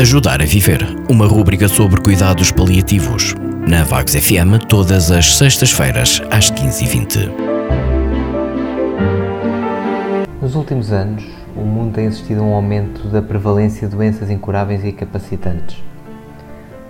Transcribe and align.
Ajudar 0.00 0.40
a 0.40 0.44
Viver, 0.44 0.78
uma 1.10 1.26
rúbrica 1.26 1.66
sobre 1.66 2.00
cuidados 2.00 2.52
paliativos. 2.52 3.34
Na 3.66 3.82
Vagos 3.82 4.14
FM, 4.14 4.64
todas 4.68 5.10
as 5.10 5.36
sextas-feiras, 5.36 6.22
às 6.30 6.52
15h20. 6.52 7.28
Nos 10.40 10.54
últimos 10.54 10.92
anos, 10.92 11.24
o 11.56 11.62
mundo 11.62 11.94
tem 11.94 12.06
assistido 12.06 12.42
a 12.42 12.44
um 12.44 12.54
aumento 12.54 13.08
da 13.08 13.20
prevalência 13.20 13.88
de 13.88 13.96
doenças 13.96 14.30
incuráveis 14.30 14.84
e 14.84 14.90
incapacitantes. 14.90 15.82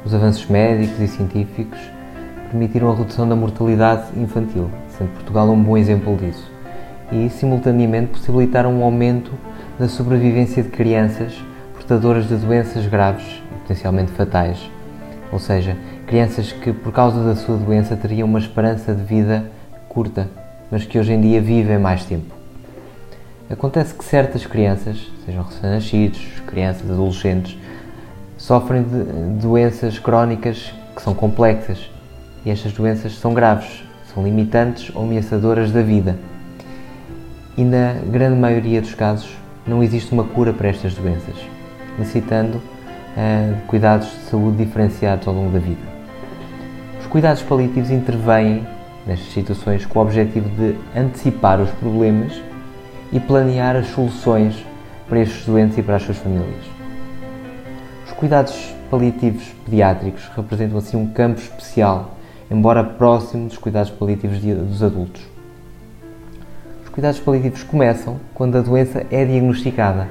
Os 0.05 0.13
avanços 0.13 0.45
médicos 0.45 1.01
e 1.01 1.09
científicos 1.09 1.79
permitiram 2.51 2.91
a 2.91 2.95
redução 2.95 3.27
da 3.27 3.35
mortalidade 3.35 4.03
infantil, 4.19 4.71
sendo 4.99 5.09
Portugal 5.15 5.49
um 5.49 5.63
bom 5.63 5.79
exemplo 5.79 6.15
disso, 6.15 6.53
e, 7.11 7.31
simultaneamente, 7.31 8.11
possibilitaram 8.11 8.71
um 8.71 8.85
aumento 8.85 9.33
da 9.79 9.89
sobrevivência 9.89 10.63
de 10.63 10.69
crianças 10.69 11.33
portadoras 11.89 12.29
de 12.29 12.37
doenças 12.37 12.85
graves 12.85 13.25
e 13.51 13.61
potencialmente 13.61 14.13
fatais, 14.13 14.59
ou 15.33 15.39
seja, 15.39 15.75
crianças 16.07 16.53
que 16.53 16.71
por 16.71 16.93
causa 16.93 17.25
da 17.25 17.35
sua 17.35 17.57
doença 17.57 17.97
teriam 17.97 18.29
uma 18.29 18.39
esperança 18.39 18.95
de 18.95 19.03
vida 19.03 19.51
curta, 19.89 20.29
mas 20.71 20.85
que 20.85 20.99
hoje 20.99 21.15
em 21.15 21.21
dia 21.23 21.41
vivem 21.41 21.79
mais 21.79 22.05
tempo. 22.05 22.35
Acontece 23.49 23.95
que 23.95 24.05
certas 24.05 24.45
crianças, 24.45 25.11
sejam 25.25 25.43
recém-nascidos, 25.43 26.21
crianças, 26.47 26.91
adolescentes, 26.91 27.57
sofrem 28.37 28.83
de 28.83 29.41
doenças 29.41 29.99
crónicas 29.99 30.71
que 30.95 31.01
são 31.01 31.15
complexas 31.15 31.91
e 32.45 32.51
estas 32.51 32.71
doenças 32.71 33.19
são 33.19 33.33
graves, 33.33 33.83
são 34.13 34.23
limitantes 34.23 34.95
ou 34.95 35.05
ameaçadoras 35.05 35.73
da 35.73 35.81
vida. 35.81 36.19
E 37.57 37.65
na 37.65 37.95
grande 37.95 38.39
maioria 38.39 38.83
dos 38.83 38.93
casos 38.93 39.31
não 39.67 39.83
existe 39.83 40.13
uma 40.13 40.25
cura 40.25 40.53
para 40.53 40.69
estas 40.69 40.93
doenças 40.93 41.58
necessitando 41.99 42.57
uh, 42.57 43.61
cuidados 43.67 44.09
de 44.09 44.31
saúde 44.31 44.65
diferenciados 44.65 45.27
ao 45.27 45.35
longo 45.35 45.51
da 45.51 45.59
vida. 45.59 45.81
Os 47.01 47.07
cuidados 47.07 47.43
paliativos 47.43 47.91
intervêm 47.91 48.67
nestas 49.07 49.33
situações 49.33 49.85
com 49.85 49.99
o 49.99 50.03
objetivo 50.03 50.49
de 50.51 50.77
antecipar 50.97 51.61
os 51.61 51.71
problemas 51.71 52.41
e 53.13 53.19
planear 53.19 53.75
as 53.77 53.89
soluções 53.89 54.55
para 55.09 55.21
estes 55.21 55.47
doentes 55.47 55.79
e 55.79 55.83
para 55.83 55.97
as 55.97 56.03
suas 56.03 56.19
famílias. 56.19 56.65
Os 58.07 58.13
cuidados 58.13 58.75
paliativos 58.91 59.45
pediátricos 59.65 60.29
representam 60.37 60.79
assim 60.79 60.97
um 60.97 61.07
campo 61.07 61.41
especial, 61.41 62.15
embora 62.51 62.85
próximo 62.85 63.49
dos 63.49 63.57
cuidados 63.57 63.91
paliativos 63.91 64.39
dos 64.41 64.83
adultos. 64.83 65.23
Os 66.83 66.89
cuidados 66.91 67.21
paliativos 67.21 67.63
começam 67.63 68.19
quando 68.35 68.57
a 68.59 68.61
doença 68.61 69.07
é 69.11 69.25
diagnosticada 69.25 70.09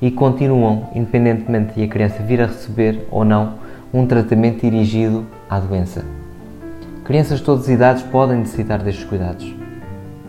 e 0.00 0.10
continuam 0.10 0.90
independentemente 0.94 1.74
de 1.74 1.84
a 1.84 1.88
criança 1.88 2.22
vir 2.22 2.40
a 2.40 2.46
receber 2.46 3.06
ou 3.10 3.24
não 3.24 3.54
um 3.92 4.06
tratamento 4.06 4.60
dirigido 4.60 5.26
à 5.48 5.58
doença. 5.58 6.04
Crianças 7.04 7.38
de 7.38 7.44
todas 7.44 7.64
as 7.64 7.70
idades 7.70 8.02
podem 8.02 8.38
necessitar 8.38 8.82
destes 8.82 9.04
cuidados. 9.04 9.54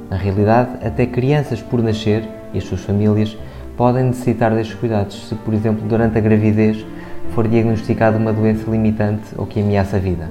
Na 0.09 0.15
realidade, 0.15 0.85
até 0.85 1.05
crianças 1.05 1.61
por 1.61 1.81
nascer 1.81 2.23
e 2.53 2.59
as 2.59 2.63
suas 2.63 2.81
famílias 2.81 3.37
podem 3.75 4.05
necessitar 4.05 4.53
destes 4.53 4.75
cuidados 4.75 5.27
se, 5.27 5.35
por 5.35 5.53
exemplo, 5.53 5.87
durante 5.87 6.17
a 6.17 6.21
gravidez 6.21 6.85
for 7.31 7.47
diagnosticada 7.47 8.17
uma 8.17 8.31
doença 8.31 8.69
limitante 8.69 9.23
ou 9.35 9.45
que 9.45 9.59
ameaça 9.59 9.97
a 9.97 9.99
vida. 9.99 10.29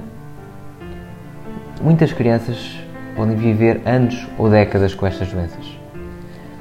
Muitas 1.81 2.11
crianças 2.11 2.79
podem 3.15 3.35
viver 3.35 3.81
anos 3.85 4.27
ou 4.37 4.49
décadas 4.49 4.95
com 4.95 5.05
estas 5.05 5.31
doenças, 5.31 5.65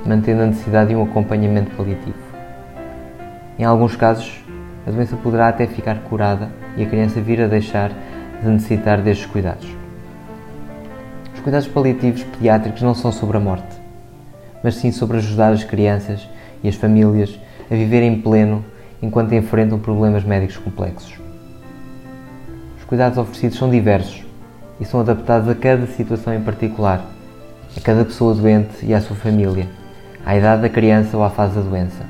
mantendo 0.04 0.42
a 0.42 0.47
necessidade 0.47 0.91
de 0.91 0.97
um 0.97 1.02
acompanhamento 1.02 1.70
paliativo. 1.70 2.25
Em 3.59 3.65
alguns 3.65 3.97
casos, 3.97 4.45
a 4.87 4.91
doença 4.91 5.17
poderá 5.17 5.49
até 5.49 5.67
ficar 5.67 6.01
curada 6.01 6.51
e 6.77 6.83
a 6.83 6.87
criança 6.87 7.22
vir 7.22 7.41
a 7.41 7.47
deixar 7.47 7.91
de 8.43 8.49
necessitar 8.49 9.00
destes 9.00 9.25
cuidados. 9.25 9.67
Os 11.34 11.41
cuidados 11.41 11.66
paliativos 11.66 12.22
pediátricos 12.22 12.83
não 12.83 12.95
são 12.95 13.11
sobre 13.11 13.39
a 13.39 13.41
morte, 13.41 13.75
mas 14.62 14.75
sim 14.75 14.93
sobre 14.93 15.16
ajudar 15.16 15.55
as 15.55 15.65
crianças 15.65 16.28
e 16.62 16.69
as 16.69 16.75
famílias 16.75 17.41
a 17.71 17.75
viver 17.75 18.03
em 18.03 18.21
pleno 18.21 18.62
enquanto 19.03 19.34
enfrentam 19.34 19.78
problemas 19.78 20.22
médicos 20.22 20.59
complexos. 20.59 21.19
Os 22.77 22.84
cuidados 22.84 23.16
oferecidos 23.16 23.56
são 23.56 23.71
diversos 23.71 24.22
e 24.78 24.84
são 24.84 25.00
adaptados 25.00 25.49
a 25.49 25.55
cada 25.55 25.87
situação 25.87 26.34
em 26.34 26.43
particular, 26.43 27.03
a 27.75 27.81
cada 27.81 28.05
pessoa 28.05 28.34
doente 28.34 28.84
e 28.84 28.93
à 28.93 29.00
sua 29.00 29.16
família, 29.16 29.66
à 30.27 30.37
idade 30.37 30.61
da 30.61 30.69
criança 30.69 31.16
ou 31.16 31.25
à 31.25 31.31
fase 31.31 31.55
da 31.55 31.62
doença 31.62 32.06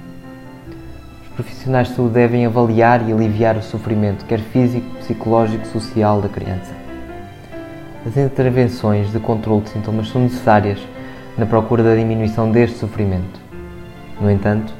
profissionais 1.36 1.88
de 1.88 1.94
saúde 1.94 2.14
devem 2.14 2.46
avaliar 2.46 3.06
e 3.06 3.12
aliviar 3.12 3.58
o 3.58 3.62
sofrimento, 3.62 4.24
quer 4.24 4.40
físico, 4.40 4.88
psicológico, 4.96 5.66
social 5.66 6.22
da 6.22 6.30
criança. 6.30 6.74
As 8.06 8.16
intervenções 8.16 9.12
de 9.12 9.20
controle 9.20 9.62
de 9.62 9.70
sintomas 9.70 10.08
são 10.08 10.22
necessárias 10.22 10.80
na 11.36 11.44
procura 11.44 11.82
da 11.82 11.94
diminuição 11.94 12.50
deste 12.50 12.78
sofrimento. 12.78 13.38
No 14.18 14.30
entanto, 14.30 14.72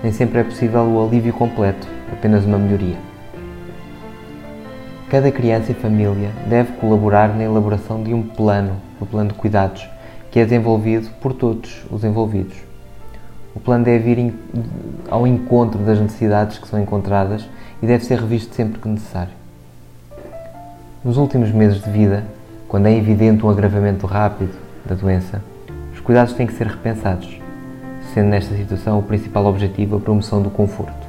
nem 0.00 0.12
sempre 0.12 0.38
é 0.38 0.44
possível 0.44 0.82
o 0.82 1.04
alívio 1.04 1.32
completo, 1.32 1.88
apenas 2.12 2.44
uma 2.44 2.58
melhoria. 2.58 2.96
Cada 5.10 5.32
criança 5.32 5.72
e 5.72 5.74
família 5.74 6.30
deve 6.46 6.72
colaborar 6.74 7.34
na 7.34 7.42
elaboração 7.42 8.02
de 8.02 8.14
um 8.14 8.22
plano, 8.22 8.76
um 9.00 9.06
plano 9.06 9.30
de 9.30 9.34
cuidados, 9.34 9.88
que 10.30 10.38
é 10.38 10.44
desenvolvido 10.44 11.10
por 11.20 11.32
todos 11.32 11.84
os 11.90 12.04
envolvidos. 12.04 12.75
O 13.56 13.60
plano 13.60 13.86
deve 13.86 14.10
ir 14.10 14.34
ao 15.10 15.26
encontro 15.26 15.82
das 15.82 15.98
necessidades 15.98 16.58
que 16.58 16.68
são 16.68 16.78
encontradas 16.78 17.48
e 17.82 17.86
deve 17.86 18.04
ser 18.04 18.18
revisto 18.20 18.54
sempre 18.54 18.78
que 18.78 18.86
necessário. 18.86 19.32
Nos 21.02 21.16
últimos 21.16 21.50
meses 21.50 21.82
de 21.82 21.90
vida, 21.90 22.22
quando 22.68 22.86
é 22.86 22.94
evidente 22.94 23.46
um 23.46 23.48
agravamento 23.48 24.06
rápido 24.06 24.54
da 24.84 24.94
doença, 24.94 25.42
os 25.90 26.00
cuidados 26.00 26.34
têm 26.34 26.46
que 26.46 26.52
ser 26.52 26.66
repensados, 26.66 27.40
sendo 28.12 28.28
nesta 28.28 28.54
situação 28.54 28.98
o 28.98 29.02
principal 29.02 29.46
objetivo 29.46 29.96
a 29.96 30.00
promoção 30.00 30.42
do 30.42 30.50
conforto. 30.50 31.06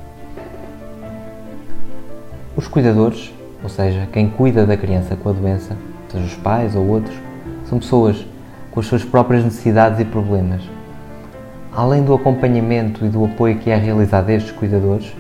Os 2.56 2.66
cuidadores, 2.66 3.34
ou 3.62 3.68
seja, 3.68 4.08
quem 4.14 4.30
cuida 4.30 4.66
da 4.66 4.78
criança 4.78 5.18
com 5.18 5.30
a 5.30 5.34
doença, 5.34 5.76
seja 6.10 6.24
os 6.24 6.36
pais 6.36 6.78
ou 6.78 6.88
outros, 6.88 7.16
são 7.68 7.78
pessoas 7.78 8.26
com 8.72 8.80
as 8.80 8.86
suas 8.86 9.04
próprias 9.04 9.44
necessidades 9.44 10.00
e 10.00 10.06
problemas 10.06 10.77
Além 11.78 12.02
do 12.02 12.12
acompanhamento 12.12 13.06
e 13.06 13.08
do 13.08 13.24
apoio 13.24 13.60
que 13.60 13.70
é 13.70 13.76
realizado 13.76 14.30
a 14.30 14.34
estes 14.34 14.52
cuidadores, 14.52 15.16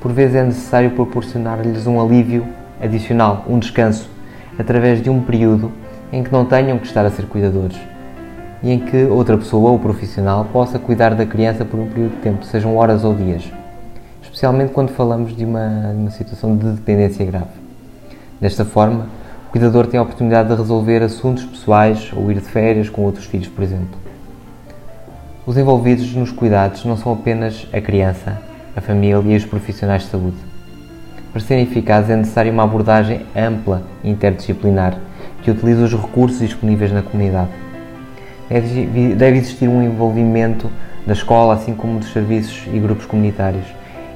por 0.00 0.12
vezes 0.12 0.36
é 0.36 0.44
necessário 0.44 0.92
proporcionar-lhes 0.92 1.88
um 1.88 2.00
alívio 2.00 2.46
adicional, 2.80 3.44
um 3.48 3.58
descanso, 3.58 4.08
através 4.56 5.02
de 5.02 5.10
um 5.10 5.20
período 5.20 5.72
em 6.12 6.22
que 6.22 6.30
não 6.30 6.44
tenham 6.44 6.78
que 6.78 6.86
estar 6.86 7.04
a 7.04 7.10
ser 7.10 7.26
cuidadores 7.26 7.76
e 8.62 8.70
em 8.70 8.78
que 8.78 9.06
outra 9.06 9.36
pessoa 9.36 9.72
ou 9.72 9.78
profissional 9.80 10.44
possa 10.52 10.78
cuidar 10.78 11.16
da 11.16 11.26
criança 11.26 11.64
por 11.64 11.80
um 11.80 11.88
período 11.88 12.12
de 12.12 12.22
tempo, 12.22 12.44
sejam 12.44 12.76
horas 12.76 13.02
ou 13.02 13.12
dias, 13.12 13.50
especialmente 14.22 14.72
quando 14.72 14.90
falamos 14.90 15.36
de 15.36 15.44
uma, 15.44 15.92
de 15.92 16.00
uma 16.00 16.10
situação 16.12 16.56
de 16.56 16.64
dependência 16.74 17.26
grave. 17.26 17.58
Desta 18.40 18.64
forma, 18.64 19.08
o 19.48 19.50
cuidador 19.50 19.88
tem 19.88 19.98
a 19.98 20.04
oportunidade 20.04 20.48
de 20.48 20.54
resolver 20.54 21.02
assuntos 21.02 21.44
pessoais 21.44 22.12
ou 22.14 22.30
ir 22.30 22.34
de 22.34 22.42
férias 22.42 22.88
com 22.88 23.02
outros 23.02 23.24
filhos, 23.24 23.48
por 23.48 23.64
exemplo. 23.64 24.07
Os 25.48 25.56
envolvidos 25.56 26.14
nos 26.14 26.30
cuidados 26.30 26.84
não 26.84 26.94
são 26.94 27.10
apenas 27.10 27.66
a 27.72 27.80
criança, 27.80 28.38
a 28.76 28.82
família 28.82 29.18
e 29.24 29.34
os 29.34 29.46
profissionais 29.46 30.02
de 30.02 30.10
saúde. 30.10 30.36
Para 31.32 31.40
serem 31.40 31.64
eficazes 31.64 32.10
é 32.10 32.16
necessária 32.16 32.52
uma 32.52 32.64
abordagem 32.64 33.22
ampla 33.34 33.82
e 34.04 34.10
interdisciplinar 34.10 34.98
que 35.42 35.50
utilize 35.50 35.80
os 35.80 35.94
recursos 35.94 36.40
disponíveis 36.40 36.92
na 36.92 37.00
comunidade. 37.00 37.48
Deve 39.16 39.38
existir 39.38 39.68
um 39.68 39.82
envolvimento 39.82 40.70
da 41.06 41.14
escola, 41.14 41.54
assim 41.54 41.72
como 41.72 41.98
dos 41.98 42.12
serviços 42.12 42.66
e 42.70 42.78
grupos 42.78 43.06
comunitários, 43.06 43.64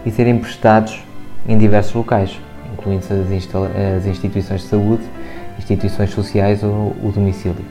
e 0.04 0.10
serem 0.10 0.36
prestados 0.36 1.02
em 1.48 1.56
diversos 1.56 1.94
locais, 1.94 2.38
incluindo 2.74 3.06
as 3.96 4.04
instituições 4.04 4.60
de 4.60 4.66
saúde, 4.66 5.04
instituições 5.58 6.10
sociais 6.10 6.62
ou 6.62 6.94
o 7.02 7.10
domicílio. 7.10 7.64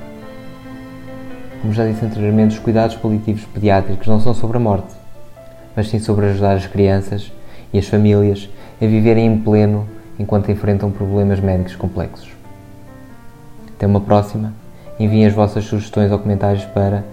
Como 1.61 1.73
já 1.73 1.85
disse 1.85 2.03
anteriormente, 2.03 2.55
os 2.55 2.59
cuidados 2.59 2.95
paliativos 2.95 3.45
pediátricos 3.45 4.07
não 4.07 4.19
são 4.19 4.33
sobre 4.33 4.57
a 4.57 4.59
morte, 4.59 4.95
mas 5.75 5.89
sim 5.89 5.99
sobre 5.99 6.25
ajudar 6.25 6.53
as 6.53 6.65
crianças 6.65 7.31
e 7.71 7.77
as 7.77 7.87
famílias 7.87 8.49
a 8.81 8.85
viverem 8.85 9.27
em 9.27 9.37
pleno 9.37 9.87
enquanto 10.17 10.49
enfrentam 10.51 10.89
problemas 10.89 11.39
médicos 11.39 11.75
complexos. 11.75 12.29
Até 13.75 13.85
uma 13.85 14.01
próxima. 14.01 14.51
Enviem 14.99 15.27
as 15.27 15.33
vossas 15.33 15.65
sugestões 15.65 16.11
ou 16.11 16.17
comentários 16.19 16.65
para 16.65 17.03